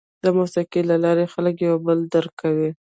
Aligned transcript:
د 0.23 0.25
موسیقۍ 0.37 0.81
له 0.89 0.95
لارې 1.03 1.25
خلک 1.33 1.55
یو 1.67 1.75
بل 1.85 1.99
درک 2.13 2.33
کوي. 2.41 2.69